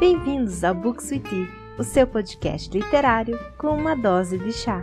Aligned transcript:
Bem-vindos 0.00 0.64
ao 0.64 0.74
Books 0.74 1.04
Sweetie, 1.04 1.46
o 1.78 1.84
seu 1.84 2.06
podcast 2.06 2.70
literário 2.70 3.38
com 3.58 3.76
uma 3.76 3.94
dose 3.94 4.38
de 4.38 4.50
chá. 4.50 4.82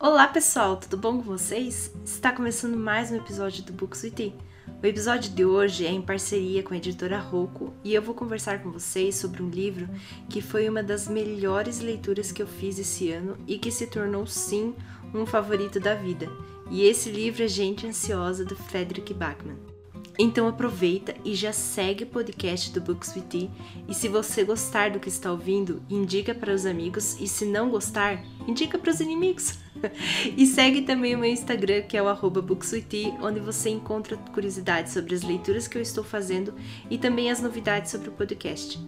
Olá 0.00 0.28
pessoal, 0.28 0.78
tudo 0.78 0.96
bom 0.96 1.18
com 1.18 1.24
vocês? 1.24 1.92
Está 2.06 2.32
começando 2.32 2.78
mais 2.78 3.12
um 3.12 3.16
episódio 3.16 3.62
do 3.64 3.74
Books 3.74 3.98
Sweetie. 3.98 4.34
O 4.82 4.86
episódio 4.86 5.30
de 5.30 5.44
hoje 5.44 5.86
é 5.86 5.90
em 5.90 6.02
parceria 6.02 6.62
com 6.62 6.74
a 6.74 6.76
editora 6.76 7.18
Rocco 7.18 7.72
e 7.82 7.94
eu 7.94 8.02
vou 8.02 8.14
conversar 8.14 8.62
com 8.62 8.70
vocês 8.70 9.14
sobre 9.14 9.42
um 9.42 9.48
livro 9.48 9.88
que 10.28 10.42
foi 10.42 10.68
uma 10.68 10.82
das 10.82 11.08
melhores 11.08 11.80
leituras 11.80 12.30
que 12.30 12.42
eu 12.42 12.46
fiz 12.46 12.78
esse 12.78 13.10
ano 13.10 13.36
e 13.46 13.58
que 13.58 13.70
se 13.70 13.86
tornou 13.86 14.26
sim 14.26 14.74
um 15.14 15.24
favorito 15.24 15.80
da 15.80 15.94
vida. 15.94 16.30
E 16.70 16.82
esse 16.82 17.10
livro 17.10 17.42
é 17.42 17.48
Gente 17.48 17.86
Ansiosa 17.86 18.44
do 18.44 18.56
Frederick 18.56 19.12
Bachmann. 19.14 19.56
Então 20.18 20.46
aproveita 20.46 21.14
e 21.24 21.34
já 21.34 21.52
segue 21.52 22.04
o 22.04 22.08
podcast 22.08 22.70
do 22.70 22.80
Books 22.80 23.14
with 23.16 23.22
Tea. 23.22 23.50
E 23.88 23.94
se 23.94 24.06
você 24.06 24.44
gostar 24.44 24.90
do 24.90 25.00
que 25.00 25.08
está 25.08 25.30
ouvindo, 25.30 25.82
indica 25.90 26.34
para 26.34 26.54
os 26.54 26.66
amigos 26.66 27.20
e 27.20 27.26
se 27.26 27.44
não 27.44 27.68
gostar, 27.68 28.22
indica 28.46 28.78
para 28.78 28.90
os 28.90 29.00
inimigos. 29.00 29.63
e 30.36 30.46
segue 30.46 30.82
também 30.82 31.14
o 31.14 31.18
meu 31.18 31.30
Instagram, 31.30 31.82
que 31.82 31.96
é 31.96 32.02
o 32.02 32.30
@bookswithtea, 32.30 33.16
onde 33.22 33.40
você 33.40 33.70
encontra 33.70 34.16
curiosidades 34.16 34.92
sobre 34.92 35.14
as 35.14 35.22
leituras 35.22 35.68
que 35.68 35.76
eu 35.76 35.82
estou 35.82 36.04
fazendo 36.04 36.54
e 36.90 36.98
também 36.98 37.30
as 37.30 37.40
novidades 37.40 37.90
sobre 37.90 38.08
o 38.08 38.12
podcast. 38.12 38.78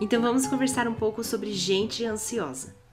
Então 0.00 0.20
vamos 0.20 0.46
conversar 0.46 0.86
um 0.86 0.94
pouco 0.94 1.24
sobre 1.24 1.52
gente 1.52 2.04
ansiosa. 2.04 2.85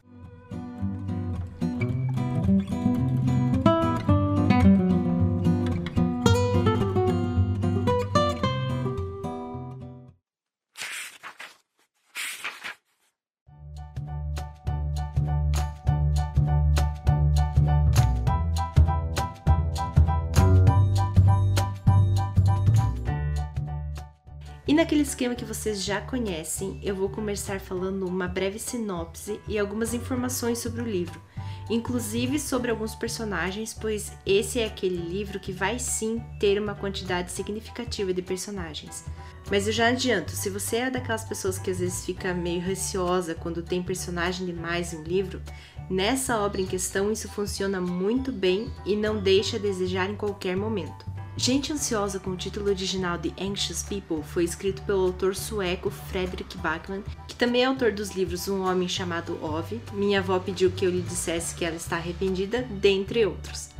E 24.65 24.73
naquele 24.73 25.01
esquema 25.01 25.35
que 25.35 25.43
vocês 25.43 25.83
já 25.83 25.99
conhecem, 25.99 26.79
eu 26.81 26.95
vou 26.95 27.09
começar 27.09 27.59
falando 27.59 28.07
uma 28.07 28.29
breve 28.29 28.57
sinopse 28.57 29.37
e 29.45 29.59
algumas 29.59 29.93
informações 29.93 30.59
sobre 30.59 30.81
o 30.81 30.85
livro, 30.85 31.21
inclusive 31.69 32.39
sobre 32.39 32.71
alguns 32.71 32.95
personagens, 32.95 33.73
pois 33.73 34.13
esse 34.25 34.61
é 34.61 34.65
aquele 34.65 34.95
livro 34.95 35.37
que 35.37 35.51
vai 35.51 35.77
sim 35.79 36.23
ter 36.39 36.61
uma 36.61 36.73
quantidade 36.73 37.29
significativa 37.29 38.13
de 38.13 38.21
personagens. 38.21 39.03
Mas 39.51 39.67
eu 39.67 39.73
já 39.73 39.87
adianto, 39.87 40.31
se 40.31 40.49
você 40.49 40.77
é 40.77 40.89
daquelas 40.89 41.25
pessoas 41.25 41.59
que 41.59 41.69
às 41.69 41.79
vezes 41.79 42.05
fica 42.05 42.33
meio 42.33 42.61
receosa 42.61 43.35
quando 43.35 43.61
tem 43.61 43.83
personagem 43.83 44.45
demais 44.45 44.93
em 44.93 44.99
um 44.99 45.03
livro, 45.03 45.41
nessa 45.89 46.39
obra 46.39 46.61
em 46.61 46.65
questão 46.65 47.11
isso 47.11 47.27
funciona 47.27 47.81
muito 47.81 48.31
bem 48.31 48.71
e 48.85 48.95
não 48.95 49.21
deixa 49.21 49.57
a 49.57 49.59
desejar 49.59 50.09
em 50.09 50.15
qualquer 50.15 50.55
momento. 50.55 51.12
Gente 51.35 51.73
Ansiosa, 51.73 52.19
com 52.19 52.29
o 52.29 52.37
título 52.37 52.69
original 52.69 53.17
de 53.17 53.33
Anxious 53.41 53.81
People, 53.81 54.21
foi 54.23 54.43
escrito 54.43 54.83
pelo 54.83 55.05
autor 55.05 55.35
sueco 55.35 55.89
Fredrik 55.89 56.57
Backman, 56.59 57.03
que 57.27 57.35
também 57.35 57.63
é 57.63 57.65
autor 57.65 57.91
dos 57.91 58.11
livros 58.11 58.47
Um 58.47 58.63
Homem 58.63 58.87
Chamado 58.87 59.37
Ove, 59.43 59.81
Minha 59.93 60.19
Avó 60.19 60.37
Pediu 60.37 60.71
Que 60.71 60.85
Eu 60.85 60.91
Lhe 60.91 61.01
Dissesse 61.01 61.55
Que 61.55 61.65
Ela 61.65 61.75
Está 61.75 61.95
Arrependida, 61.95 62.61
dentre 62.61 63.25
outros. 63.25 63.72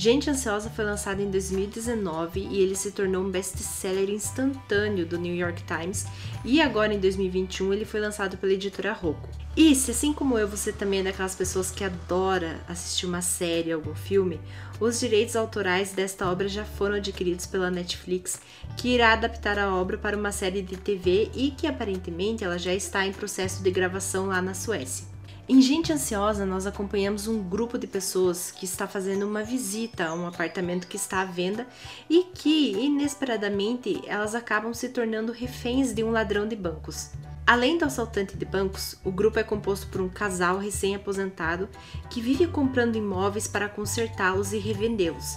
Gente 0.00 0.30
Ansiosa 0.30 0.70
foi 0.70 0.86
lançado 0.86 1.20
em 1.20 1.30
2019 1.30 2.48
e 2.50 2.62
ele 2.62 2.74
se 2.74 2.90
tornou 2.90 3.22
um 3.22 3.30
best-seller 3.30 4.08
instantâneo 4.08 5.04
do 5.04 5.18
New 5.18 5.34
York 5.34 5.62
Times 5.64 6.06
e 6.42 6.58
agora 6.58 6.94
em 6.94 6.98
2021 6.98 7.74
ele 7.74 7.84
foi 7.84 8.00
lançado 8.00 8.38
pela 8.38 8.54
editora 8.54 8.94
Rocco. 8.94 9.28
E 9.54 9.74
se 9.74 9.90
assim 9.90 10.14
como 10.14 10.38
eu 10.38 10.48
você 10.48 10.72
também 10.72 11.00
é 11.00 11.02
daquelas 11.02 11.34
pessoas 11.34 11.70
que 11.70 11.84
adora 11.84 12.60
assistir 12.66 13.04
uma 13.04 13.20
série 13.20 13.74
ou 13.74 13.78
algum 13.78 13.94
filme, 13.94 14.40
os 14.80 14.98
direitos 14.98 15.36
autorais 15.36 15.92
desta 15.92 16.32
obra 16.32 16.48
já 16.48 16.64
foram 16.64 16.94
adquiridos 16.94 17.44
pela 17.44 17.70
Netflix, 17.70 18.40
que 18.78 18.94
irá 18.94 19.12
adaptar 19.12 19.58
a 19.58 19.76
obra 19.76 19.98
para 19.98 20.16
uma 20.16 20.32
série 20.32 20.62
de 20.62 20.78
TV 20.78 21.30
e 21.34 21.50
que 21.50 21.66
aparentemente 21.66 22.42
ela 22.42 22.58
já 22.58 22.72
está 22.72 23.06
em 23.06 23.12
processo 23.12 23.62
de 23.62 23.70
gravação 23.70 24.28
lá 24.28 24.40
na 24.40 24.54
Suécia. 24.54 25.19
Em 25.48 25.60
Gente 25.60 25.92
Ansiosa, 25.92 26.46
nós 26.46 26.66
acompanhamos 26.66 27.26
um 27.26 27.42
grupo 27.42 27.76
de 27.76 27.86
pessoas 27.86 28.52
que 28.52 28.64
está 28.64 28.86
fazendo 28.86 29.26
uma 29.26 29.42
visita 29.42 30.06
a 30.06 30.14
um 30.14 30.26
apartamento 30.26 30.86
que 30.86 30.96
está 30.96 31.22
à 31.22 31.24
venda 31.24 31.66
e 32.08 32.24
que, 32.34 32.72
inesperadamente, 32.72 34.00
elas 34.06 34.34
acabam 34.34 34.72
se 34.72 34.88
tornando 34.90 35.32
reféns 35.32 35.92
de 35.92 36.04
um 36.04 36.10
ladrão 36.10 36.46
de 36.46 36.54
bancos. 36.54 37.10
Além 37.44 37.76
do 37.76 37.84
assaltante 37.84 38.36
de 38.36 38.44
bancos, 38.44 38.96
o 39.04 39.10
grupo 39.10 39.40
é 39.40 39.42
composto 39.42 39.88
por 39.88 40.00
um 40.00 40.08
casal 40.08 40.58
recém-aposentado 40.58 41.68
que 42.08 42.20
vive 42.20 42.46
comprando 42.46 42.94
imóveis 42.94 43.48
para 43.48 43.68
consertá-los 43.68 44.52
e 44.52 44.58
revendê-los. 44.58 45.34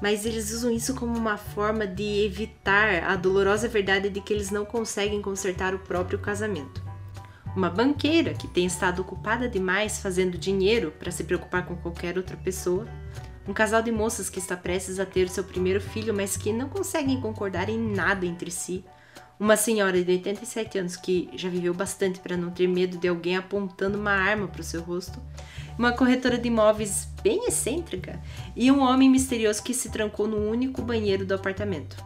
Mas 0.00 0.24
eles 0.24 0.50
usam 0.50 0.70
isso 0.70 0.94
como 0.94 1.14
uma 1.14 1.36
forma 1.36 1.86
de 1.86 2.24
evitar 2.24 3.04
a 3.04 3.16
dolorosa 3.16 3.68
verdade 3.68 4.08
de 4.08 4.20
que 4.22 4.32
eles 4.32 4.50
não 4.50 4.64
conseguem 4.64 5.20
consertar 5.20 5.74
o 5.74 5.78
próprio 5.78 6.18
casamento. 6.18 6.81
Uma 7.54 7.68
banqueira 7.68 8.32
que 8.32 8.48
tem 8.48 8.64
estado 8.64 9.02
ocupada 9.02 9.48
demais 9.48 9.98
fazendo 9.98 10.38
dinheiro 10.38 10.92
para 10.98 11.10
se 11.10 11.24
preocupar 11.24 11.66
com 11.66 11.76
qualquer 11.76 12.16
outra 12.16 12.36
pessoa. 12.36 12.86
Um 13.46 13.52
casal 13.52 13.82
de 13.82 13.92
moças 13.92 14.30
que 14.30 14.38
está 14.38 14.56
prestes 14.56 14.98
a 14.98 15.04
ter 15.04 15.28
seu 15.28 15.44
primeiro 15.44 15.80
filho, 15.80 16.14
mas 16.14 16.36
que 16.36 16.52
não 16.52 16.68
conseguem 16.68 17.20
concordar 17.20 17.68
em 17.68 17.78
nada 17.78 18.24
entre 18.24 18.50
si 18.50 18.84
uma 19.42 19.56
senhora 19.56 20.00
de 20.04 20.12
87 20.12 20.78
anos 20.78 20.94
que 20.94 21.28
já 21.34 21.48
viveu 21.48 21.74
bastante 21.74 22.20
para 22.20 22.36
não 22.36 22.52
ter 22.52 22.68
medo 22.68 22.96
de 22.96 23.08
alguém 23.08 23.36
apontando 23.36 23.98
uma 23.98 24.12
arma 24.12 24.46
para 24.46 24.60
o 24.60 24.64
seu 24.64 24.80
rosto, 24.80 25.20
uma 25.76 25.90
corretora 25.90 26.38
de 26.38 26.46
imóveis 26.46 27.08
bem 27.24 27.46
excêntrica 27.48 28.20
e 28.54 28.70
um 28.70 28.80
homem 28.80 29.10
misterioso 29.10 29.60
que 29.60 29.74
se 29.74 29.90
trancou 29.90 30.28
no 30.28 30.36
único 30.36 30.80
banheiro 30.80 31.26
do 31.26 31.34
apartamento. 31.34 31.96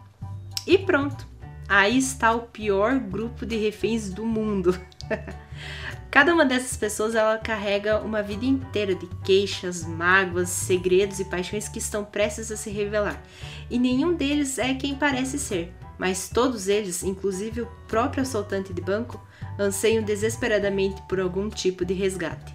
E 0.66 0.78
pronto! 0.78 1.28
Aí 1.68 1.98
está 1.98 2.32
o 2.32 2.42
pior 2.42 2.98
grupo 2.98 3.44
de 3.44 3.56
reféns 3.56 4.08
do 4.08 4.24
mundo. 4.24 4.74
Cada 6.10 6.32
uma 6.32 6.46
dessas 6.46 6.76
pessoas 6.76 7.14
ela 7.14 7.36
carrega 7.36 8.00
uma 8.00 8.22
vida 8.22 8.44
inteira 8.44 8.94
de 8.94 9.06
queixas, 9.24 9.84
mágoas, 9.84 10.48
segredos 10.48 11.20
e 11.20 11.24
paixões 11.24 11.68
que 11.68 11.78
estão 11.78 12.04
prestes 12.04 12.50
a 12.50 12.56
se 12.56 12.70
revelar. 12.70 13.22
E 13.68 13.78
nenhum 13.78 14.14
deles 14.14 14.58
é 14.58 14.72
quem 14.74 14.94
parece 14.94 15.38
ser 15.38 15.74
mas 15.98 16.28
todos 16.28 16.68
eles, 16.68 17.02
inclusive 17.02 17.62
o 17.62 17.68
próprio 17.88 18.22
assaltante 18.22 18.72
de 18.72 18.80
banco, 18.80 19.20
anseiam 19.58 20.02
desesperadamente 20.02 21.00
por 21.08 21.20
algum 21.20 21.48
tipo 21.48 21.84
de 21.84 21.94
resgate. 21.94 22.54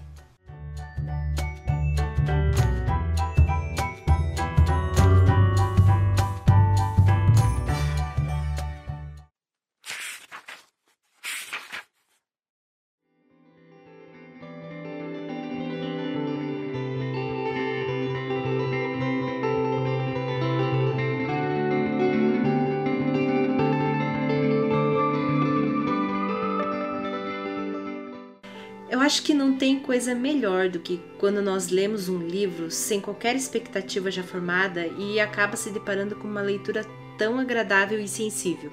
Acho 29.02 29.22
que 29.22 29.34
não 29.34 29.56
tem 29.56 29.80
coisa 29.80 30.14
melhor 30.14 30.68
do 30.68 30.78
que 30.78 31.00
quando 31.18 31.42
nós 31.42 31.68
lemos 31.68 32.08
um 32.08 32.18
livro 32.18 32.70
sem 32.70 33.00
qualquer 33.00 33.34
expectativa 33.34 34.10
já 34.10 34.22
formada 34.22 34.86
e 34.86 35.18
acaba 35.18 35.56
se 35.56 35.70
deparando 35.70 36.14
com 36.14 36.28
uma 36.28 36.40
leitura 36.40 36.86
tão 37.18 37.38
agradável 37.38 37.98
e 38.00 38.06
sensível. 38.06 38.72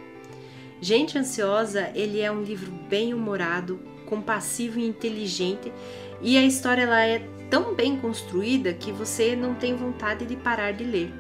Gente 0.80 1.18
Ansiosa, 1.18 1.92
ele 1.96 2.22
é 2.22 2.32
um 2.32 2.44
livro 2.44 2.72
bem 2.88 3.14
humorado, 3.14 3.80
compassivo 4.06 4.80
e 4.80 4.88
inteligente, 4.88 5.74
e 6.22 6.38
a 6.38 6.44
história 6.44 6.84
ela 6.84 7.04
é 7.04 7.20
tão 7.50 7.74
bem 7.74 7.98
construída 7.98 8.72
que 8.72 8.92
você 8.92 9.36
não 9.36 9.56
tem 9.56 9.76
vontade 9.76 10.26
de 10.26 10.36
parar 10.36 10.72
de 10.72 10.84
ler. 10.84 11.12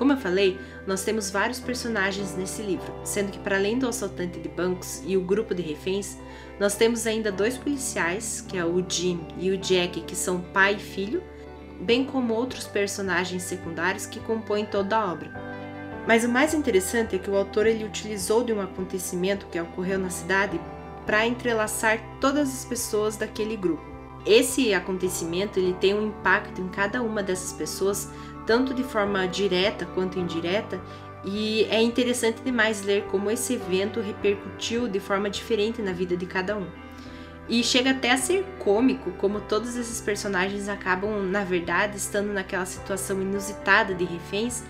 Como 0.00 0.14
eu 0.14 0.16
falei, 0.16 0.58
nós 0.86 1.04
temos 1.04 1.30
vários 1.30 1.60
personagens 1.60 2.34
nesse 2.34 2.62
livro, 2.62 2.90
sendo 3.04 3.30
que 3.30 3.38
para 3.38 3.56
além 3.56 3.78
do 3.78 3.86
assaltante 3.86 4.40
de 4.40 4.48
bancos 4.48 5.02
e 5.04 5.14
o 5.14 5.20
grupo 5.20 5.54
de 5.54 5.60
reféns, 5.60 6.16
nós 6.58 6.74
temos 6.74 7.06
ainda 7.06 7.30
dois 7.30 7.58
policiais, 7.58 8.42
que 8.48 8.56
é 8.56 8.64
o 8.64 8.82
Jim 8.88 9.20
e 9.36 9.50
o 9.50 9.58
Jack, 9.58 10.00
que 10.00 10.16
são 10.16 10.40
pai 10.40 10.76
e 10.76 10.78
filho, 10.78 11.22
bem 11.82 12.02
como 12.02 12.32
outros 12.32 12.66
personagens 12.66 13.42
secundários 13.42 14.06
que 14.06 14.20
compõem 14.20 14.64
toda 14.64 14.96
a 14.96 15.12
obra. 15.12 15.34
Mas 16.08 16.24
o 16.24 16.30
mais 16.30 16.54
interessante 16.54 17.16
é 17.16 17.18
que 17.18 17.28
o 17.28 17.36
autor 17.36 17.66
ele 17.66 17.84
utilizou 17.84 18.42
de 18.42 18.54
um 18.54 18.60
acontecimento 18.62 19.48
que 19.48 19.60
ocorreu 19.60 19.98
na 19.98 20.08
cidade 20.08 20.58
para 21.04 21.26
entrelaçar 21.26 22.00
todas 22.18 22.48
as 22.48 22.64
pessoas 22.64 23.18
daquele 23.18 23.54
grupo. 23.54 23.90
Esse 24.26 24.74
acontecimento 24.74 25.58
ele 25.58 25.72
tem 25.74 25.94
um 25.94 26.08
impacto 26.08 26.60
em 26.60 26.68
cada 26.68 27.02
uma 27.02 27.22
dessas 27.22 27.52
pessoas, 27.54 28.10
tanto 28.50 28.74
de 28.74 28.82
forma 28.82 29.28
direta 29.28 29.86
quanto 29.86 30.18
indireta, 30.18 30.80
e 31.24 31.68
é 31.70 31.80
interessante 31.80 32.42
demais 32.42 32.82
ler 32.82 33.04
como 33.04 33.30
esse 33.30 33.54
evento 33.54 34.00
repercutiu 34.00 34.88
de 34.88 34.98
forma 34.98 35.30
diferente 35.30 35.80
na 35.80 35.92
vida 35.92 36.16
de 36.16 36.26
cada 36.26 36.56
um. 36.56 36.66
E 37.48 37.62
chega 37.62 37.92
até 37.92 38.10
a 38.10 38.16
ser 38.16 38.44
cômico 38.58 39.12
como 39.12 39.40
todos 39.40 39.76
esses 39.76 40.00
personagens 40.00 40.68
acabam, 40.68 41.30
na 41.30 41.44
verdade, 41.44 41.96
estando 41.96 42.32
naquela 42.32 42.66
situação 42.66 43.22
inusitada 43.22 43.94
de 43.94 44.04
reféns 44.04 44.64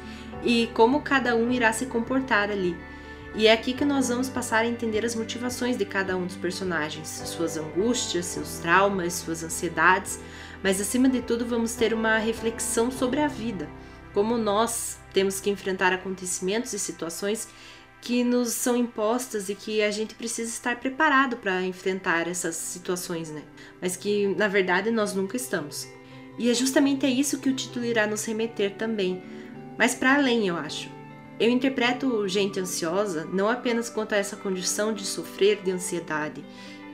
e 0.45 0.69
como 0.75 1.01
cada 1.01 1.35
um 1.35 1.51
irá 1.51 1.73
se 1.73 1.87
comportar 1.87 2.51
ali. 2.51 2.77
E 3.35 3.47
é 3.47 3.53
aqui 3.53 3.73
que 3.73 3.87
nós 3.87 4.11
vamos 4.11 4.29
passar 4.29 4.59
a 4.59 4.67
entender 4.67 5.07
as 5.07 5.15
motivações 5.15 5.79
de 5.79 5.87
cada 5.87 6.19
um 6.19 6.27
dos 6.27 6.37
personagens, 6.37 7.09
suas 7.09 7.57
angústias, 7.57 8.27
seus 8.27 8.59
traumas, 8.59 9.15
suas 9.15 9.43
ansiedades, 9.43 10.21
mas 10.63 10.81
acima 10.81 11.09
de 11.09 11.23
tudo 11.23 11.47
vamos 11.47 11.75
ter 11.75 11.95
uma 11.95 12.19
reflexão 12.19 12.91
sobre 12.91 13.21
a 13.21 13.29
vida, 13.29 13.69
como 14.13 14.37
nós 14.37 14.99
temos 15.13 15.41
que 15.41 15.51
enfrentar 15.51 15.93
acontecimentos 15.93 16.73
e 16.73 16.79
situações 16.79 17.49
que 18.01 18.25
nos 18.25 18.49
são 18.49 18.77
impostas 18.77 19.49
e 19.49 19.55
que 19.55 19.83
a 19.83 19.91
gente 19.91 20.15
precisa 20.15 20.51
estar 20.51 20.81
preparado 20.81 21.37
para 21.37 21.63
enfrentar 21.63 22.27
essas 22.27 22.57
situações, 22.57 23.31
né? 23.31 23.43
Mas 23.81 23.97
que 23.97 24.29
na 24.35 24.49
verdade 24.49 24.91
nós 24.91 25.15
nunca 25.15 25.37
estamos. 25.37 25.87
E 26.39 26.51
é 26.51 26.55
justamente 26.55 27.05
a 27.05 27.11
isso 27.11 27.39
que 27.39 27.51
o 27.51 27.55
título 27.55 27.85
irá 27.85 28.07
nos 28.07 28.25
remeter 28.25 28.75
também, 28.77 29.23
mas 29.77 29.95
para 29.95 30.15
além, 30.15 30.49
eu 30.49 30.57
acho. 30.57 30.91
Eu 31.39 31.51
interpreto 31.51 32.29
gente 32.29 32.61
ansiosa 32.61 33.27
não 33.33 33.49
apenas 33.49 33.89
quanto 33.89 34.15
a 34.15 34.19
essa 34.19 34.37
condição 34.37 34.93
de 34.93 35.07
sofrer 35.07 35.63
de 35.63 35.71
ansiedade, 35.71 36.45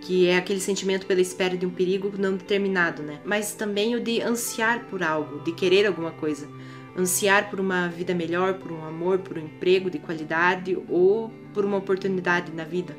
que 0.07 0.29
é 0.29 0.37
aquele 0.37 0.61
sentimento 0.61 1.05
pela 1.05 1.21
espera 1.21 1.57
de 1.57 1.67
um 1.67 1.71
perigo 1.71 2.13
não 2.17 2.37
determinado, 2.37 3.03
né? 3.03 3.19
Mas 3.25 3.55
também 3.55 3.97
o 3.97 4.01
de 4.01 4.23
ansiar 4.23 4.85
por 4.85 5.03
algo, 5.03 5.43
de 5.43 5.51
querer 5.51 5.85
alguma 5.85 6.13
coisa. 6.13 6.49
Ansiar 6.97 7.51
por 7.51 7.59
uma 7.59 7.89
vida 7.89 8.15
melhor, 8.15 8.55
por 8.55 8.71
um 8.71 8.85
amor, 8.85 9.19
por 9.19 9.37
um 9.37 9.41
emprego 9.41 9.91
de 9.91 9.99
qualidade 9.99 10.79
ou 10.89 11.33
por 11.53 11.65
uma 11.65 11.79
oportunidade 11.79 12.53
na 12.53 12.63
vida. 12.63 12.97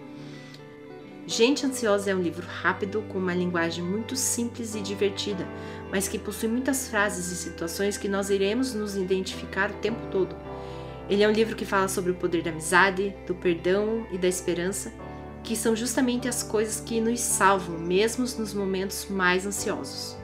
Gente 1.25 1.65
Ansiosa 1.65 2.12
é 2.12 2.15
um 2.15 2.21
livro 2.21 2.45
rápido, 2.45 3.01
com 3.07 3.18
uma 3.18 3.33
linguagem 3.33 3.86
muito 3.86 4.13
simples 4.18 4.75
e 4.75 4.81
divertida, 4.81 5.48
mas 5.89 6.09
que 6.09 6.19
possui 6.19 6.50
muitas 6.50 6.89
frases 6.89 7.31
e 7.31 7.36
situações 7.38 7.98
que 7.98 8.09
nós 8.09 8.30
iremos 8.30 8.74
nos 8.74 8.98
identificar 8.98 9.71
o 9.71 9.75
tempo 9.75 10.00
todo. 10.12 10.36
Ele 11.09 11.24
é 11.24 11.27
um 11.27 11.31
livro 11.31 11.56
que 11.56 11.63
fala 11.63 11.88
sobre 11.88 12.12
o 12.12 12.15
poder 12.15 12.44
da 12.44 12.51
amizade, 12.51 13.15
do 13.25 13.33
perdão 13.33 14.06
e 14.12 14.18
da 14.18 14.27
esperança, 14.27 14.92
que 15.47 15.55
são 15.55 15.73
justamente 15.73 16.27
as 16.27 16.44
coisas 16.44 16.81
que 16.81 16.99
nos 16.99 17.21
salvam, 17.21 17.79
mesmo 17.79 18.25
nos 18.38 18.53
momentos 18.53 19.07
mais 19.09 19.45
ansiosos. 19.45 20.17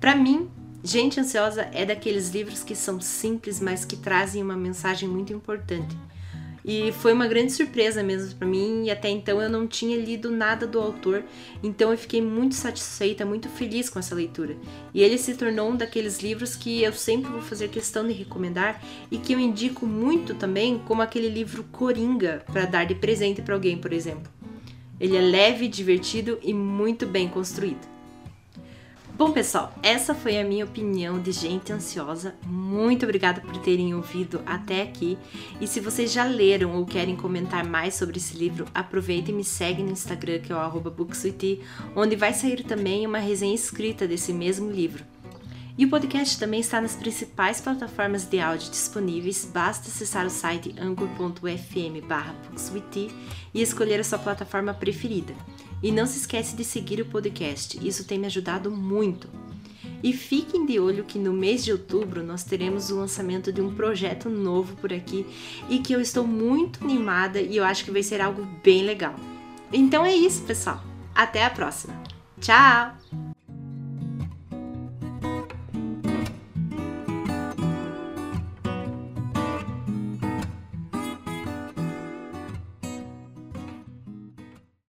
Para 0.00 0.16
mim, 0.16 0.50
Gente 0.84 1.20
Ansiosa 1.20 1.68
é 1.72 1.86
daqueles 1.86 2.30
livros 2.30 2.64
que 2.64 2.74
são 2.74 3.00
simples, 3.00 3.60
mas 3.60 3.84
que 3.84 3.96
trazem 3.96 4.42
uma 4.42 4.56
mensagem 4.56 5.08
muito 5.08 5.32
importante. 5.32 5.96
E 6.64 6.90
foi 6.92 7.12
uma 7.12 7.26
grande 7.26 7.52
surpresa 7.52 8.02
mesmo 8.02 8.34
para 8.36 8.48
mim, 8.48 8.84
e 8.84 8.90
até 8.90 9.08
então 9.08 9.40
eu 9.40 9.48
não 9.48 9.66
tinha 9.66 9.96
lido 9.96 10.28
nada 10.28 10.66
do 10.66 10.80
autor, 10.80 11.24
então 11.62 11.92
eu 11.92 11.98
fiquei 11.98 12.20
muito 12.20 12.56
satisfeita, 12.56 13.24
muito 13.24 13.48
feliz 13.48 13.88
com 13.88 14.00
essa 14.00 14.14
leitura. 14.14 14.56
E 14.92 15.02
ele 15.02 15.18
se 15.18 15.34
tornou 15.34 15.70
um 15.70 15.76
daqueles 15.76 16.20
livros 16.20 16.56
que 16.56 16.82
eu 16.82 16.92
sempre 16.92 17.30
vou 17.30 17.42
fazer 17.42 17.68
questão 17.68 18.06
de 18.06 18.12
recomendar 18.12 18.82
e 19.10 19.18
que 19.18 19.32
eu 19.32 19.38
indico 19.38 19.86
muito 19.86 20.34
também 20.34 20.80
como 20.86 21.02
aquele 21.02 21.28
livro 21.28 21.64
Coringa 21.70 22.44
para 22.46 22.64
dar 22.64 22.86
de 22.86 22.94
presente 22.96 23.40
para 23.40 23.54
alguém, 23.54 23.78
por 23.78 23.92
exemplo. 23.92 24.30
Ele 25.00 25.16
é 25.16 25.20
leve, 25.20 25.68
divertido 25.68 26.38
e 26.42 26.52
muito 26.52 27.06
bem 27.06 27.28
construído. 27.28 27.91
Bom, 29.24 29.30
pessoal, 29.30 29.72
essa 29.84 30.16
foi 30.16 30.36
a 30.36 30.42
minha 30.44 30.64
opinião 30.64 31.20
de 31.20 31.30
gente 31.30 31.72
ansiosa. 31.72 32.34
Muito 32.44 33.04
obrigada 33.04 33.40
por 33.40 33.56
terem 33.58 33.94
ouvido 33.94 34.42
até 34.44 34.82
aqui. 34.82 35.16
E 35.60 35.66
se 35.68 35.78
vocês 35.78 36.12
já 36.12 36.24
leram 36.24 36.74
ou 36.74 36.84
querem 36.84 37.14
comentar 37.14 37.64
mais 37.64 37.94
sobre 37.94 38.16
esse 38.16 38.36
livro, 38.36 38.66
aproveita 38.74 39.30
e 39.30 39.32
me 39.32 39.44
segue 39.44 39.80
no 39.80 39.92
Instagram, 39.92 40.40
que 40.40 40.52
é 40.52 40.56
o 40.56 40.80
bookswithie, 40.80 41.62
onde 41.94 42.16
vai 42.16 42.34
sair 42.34 42.64
também 42.64 43.06
uma 43.06 43.18
resenha 43.18 43.54
escrita 43.54 44.08
desse 44.08 44.32
mesmo 44.32 44.68
livro. 44.68 45.04
E 45.76 45.86
o 45.86 45.88
podcast 45.88 46.38
também 46.38 46.60
está 46.60 46.80
nas 46.80 46.94
principais 46.94 47.60
plataformas 47.60 48.24
de 48.26 48.38
áudio 48.38 48.70
disponíveis, 48.70 49.44
basta 49.44 49.88
acessar 49.88 50.26
o 50.26 50.30
site 50.30 50.74
anchor.fm 50.78 52.06
barra 52.06 52.34
e 53.54 53.62
escolher 53.62 54.00
a 54.00 54.04
sua 54.04 54.18
plataforma 54.18 54.74
preferida. 54.74 55.34
E 55.82 55.90
não 55.90 56.06
se 56.06 56.18
esquece 56.18 56.54
de 56.54 56.64
seguir 56.64 57.00
o 57.00 57.06
podcast, 57.06 57.78
isso 57.86 58.04
tem 58.04 58.18
me 58.18 58.26
ajudado 58.26 58.70
muito. 58.70 59.28
E 60.02 60.12
fiquem 60.12 60.66
de 60.66 60.80
olho 60.80 61.04
que 61.04 61.18
no 61.18 61.32
mês 61.32 61.64
de 61.64 61.72
outubro 61.72 62.22
nós 62.22 62.42
teremos 62.42 62.90
o 62.90 62.96
lançamento 62.96 63.52
de 63.52 63.60
um 63.60 63.74
projeto 63.74 64.28
novo 64.28 64.76
por 64.76 64.92
aqui 64.92 65.24
e 65.68 65.78
que 65.78 65.92
eu 65.92 66.00
estou 66.00 66.26
muito 66.26 66.82
animada 66.82 67.40
e 67.40 67.56
eu 67.56 67.64
acho 67.64 67.84
que 67.84 67.90
vai 67.90 68.02
ser 68.02 68.20
algo 68.20 68.46
bem 68.62 68.82
legal. 68.82 69.14
Então 69.72 70.04
é 70.04 70.14
isso, 70.14 70.42
pessoal. 70.42 70.82
Até 71.14 71.44
a 71.44 71.50
próxima. 71.50 71.94
Tchau! 72.40 73.31